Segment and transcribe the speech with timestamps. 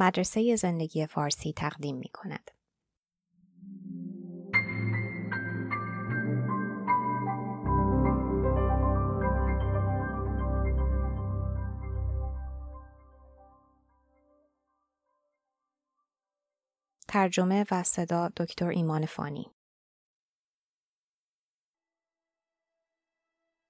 [0.00, 2.50] مدرسه زندگی فارسی تقدیم می کند.
[17.08, 19.50] ترجمه و صدا دکتر ایمان فانی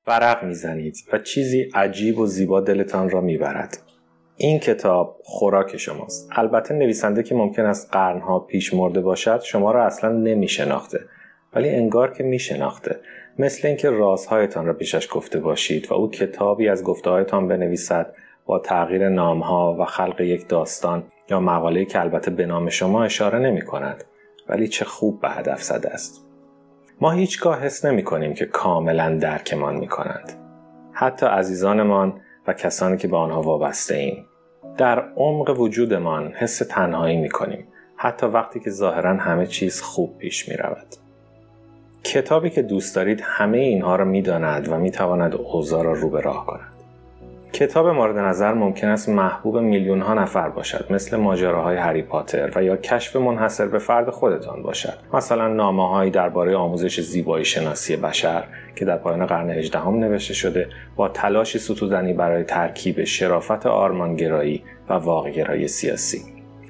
[0.07, 3.98] ورق می‌زنید و چیزی عجیب و زیبا دلتان را می‌برد
[4.41, 6.29] این کتاب خوراک شماست.
[6.33, 11.01] البته نویسنده که ممکن است قرنها پیش مرده باشد شما را اصلا نمیشناخته.
[11.55, 13.01] ولی انگار که میشناخته.
[13.39, 18.15] مثل اینکه رازهایتان را پیشش گفته باشید و او کتابی از گفتههایتان بنویسد
[18.47, 23.39] با تغییر نامها و خلق یک داستان یا مقاله که البته به نام شما اشاره
[23.39, 24.05] نمی کند
[24.49, 26.25] ولی چه خوب به هدف زده است.
[27.01, 30.33] ما هیچگاه حس نمی کنیم که کاملا درکمان می کنند
[30.93, 34.27] حتی عزیزانمان و کسانی که به آنها وابسته ایم.
[34.77, 40.49] در عمق وجودمان حس تنهایی می کنیم حتی وقتی که ظاهرا همه چیز خوب پیش
[40.49, 40.87] می رود.
[42.05, 46.11] کتابی که دوست دارید همه اینها را می داند و می تواند اوضاع را رو
[46.11, 46.78] به راه کند.
[47.59, 52.63] کتاب مورد نظر ممکن است محبوب میلیون ها نفر باشد مثل ماجراهای هری پاتر و
[52.63, 54.95] یا کشف منحصر به فرد خودتان باشد.
[55.15, 58.45] مثلا نامه هایی درباره آموزش زیبایی شناسی بشر
[58.77, 64.95] که در پایان قرن هجدهم نوشته شده با تلاشی ستودنی برای ترکیب شرافت آرمانگرایی و
[64.95, 66.23] واقعگرایی سیاسی.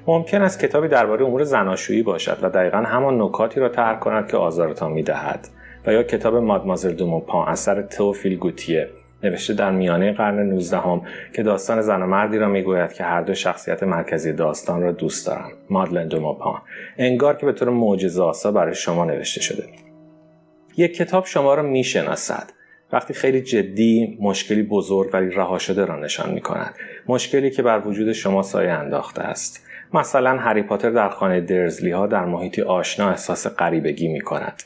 [0.07, 4.37] ممکن است کتابی درباره امور زناشویی باشد و دقیقا همان نکاتی را طرح کند که
[4.37, 5.47] آزارتان می‌دهد.
[5.87, 8.89] و یا کتاب مادمازل دوموپان اثر توفیل گوتیه
[9.23, 11.01] نوشته در میانه قرن 19 هم
[11.33, 15.27] که داستان زن و مردی را می‌گوید که هر دو شخصیت مرکزی داستان را دوست
[15.27, 16.61] دارند مادلن دوموپان
[16.97, 19.63] انگار که به طور معجزه برای شما نوشته شده
[20.77, 22.51] یک کتاب شما را می‌شناسد
[22.91, 26.75] وقتی خیلی جدی مشکلی بزرگ ولی رها شده را نشان می کند.
[27.07, 29.65] مشکلی که بر وجود شما سایه انداخته است.
[29.93, 34.63] مثلا هری پاتر در خانه درزلی ها در محیطی آشنا احساس غریبگی می کند.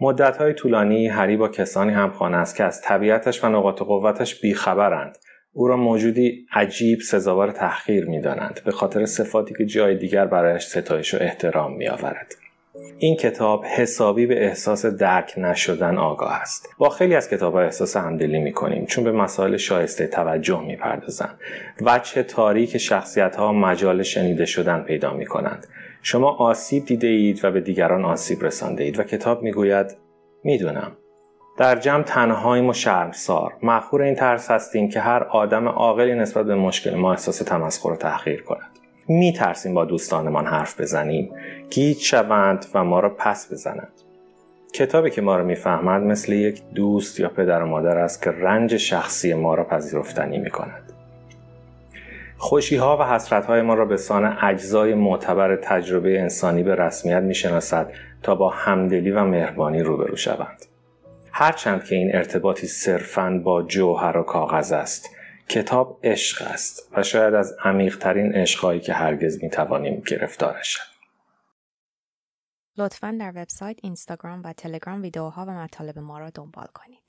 [0.00, 5.18] های طولانی هری با کسانی همخانه است که از طبیعتش و نقاط قوتش بیخبرند.
[5.52, 8.60] او را موجودی عجیب سزاوار تحقیر می‌دانند.
[8.64, 12.34] به خاطر صفاتی که جای دیگر برایش ستایش و احترام میآورد.
[12.98, 16.68] این کتاب حسابی به احساس درک نشدن آگاه است.
[16.78, 20.76] با خیلی از کتاب ها احساس همدلی می کنیم چون به مسائل شایسته توجه می
[20.76, 21.38] پردازند
[21.80, 25.66] وجه تاریک شخصیت ها مجال شنیده شدن پیدا می کنند
[26.02, 29.00] شما آسیب دیده اید و به دیگران آسیب رسانده اید.
[29.00, 29.96] و کتاب می‌گوید
[30.44, 30.92] می‌دونم.
[31.58, 33.52] در جمع تنهاییم و شرمسار.
[33.62, 37.96] مخور این ترس هستیم که هر آدم عاقلی نسبت به مشکل ما احساس تمسخر و
[37.96, 38.70] تحقیر کند.
[39.08, 41.30] می ترسیم با دوستانمان حرف بزنیم.
[41.70, 43.92] گیج شوند و ما را پس بزنند.
[44.72, 48.76] کتابی که ما را می‌فهمد مثل یک دوست یا پدر و مادر است که رنج
[48.76, 50.92] شخصی ما را پذیرفتنی می کند
[52.38, 57.22] خوشی ها و حسرت های ما را به سان اجزای معتبر تجربه انسانی به رسمیت
[57.22, 60.64] می شناسد تا با همدلی و مهربانی روبرو شوند.
[61.32, 65.10] هرچند که این ارتباطی صرفاً با جوهر و کاغذ است
[65.48, 70.98] کتاب عشق است و شاید از عمیقترین عشقهایی که هرگز می توانیم گرفتارش شد.
[72.78, 77.07] لطفا در وبسایت، اینستاگرام و تلگرام ویدیوها و مطالب ما را دنبال کنید.